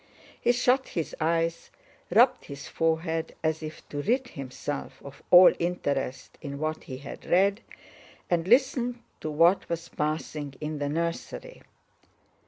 He 0.41 0.51
shut 0.51 0.87
his 0.87 1.15
eyes, 1.21 1.69
rubbed 2.09 2.45
his 2.45 2.67
forehead 2.67 3.35
as 3.43 3.61
if 3.61 3.87
to 3.89 4.01
rid 4.01 4.29
himself 4.29 4.99
of 5.05 5.21
all 5.29 5.53
interest 5.59 6.39
in 6.41 6.57
what 6.57 6.85
he 6.85 6.97
had 6.97 7.23
read, 7.23 7.61
and 8.27 8.47
listened 8.47 8.99
to 9.19 9.29
what 9.29 9.69
was 9.69 9.89
passing 9.89 10.55
in 10.59 10.79
the 10.79 10.89
nursery. 10.89 11.61